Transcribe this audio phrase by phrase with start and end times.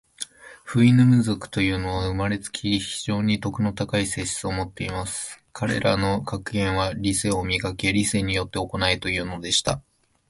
[0.63, 5.39] フウイヌム族というのは、生れつき、非常に徳の高い性質を持っています。
[5.53, 7.93] 彼等の格言は、『理性を磨け。
[7.93, 9.79] 理性によって行え。』というのでした。